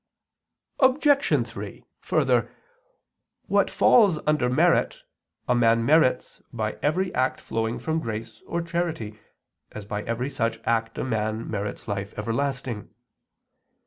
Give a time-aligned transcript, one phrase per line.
[0.79, 1.47] Obj.
[1.47, 2.49] 3: Further,
[3.45, 5.03] what falls under merit
[5.47, 9.19] a man merits by every act flowing from grace or charity,
[9.71, 12.89] as by every such act a man merits life everlasting.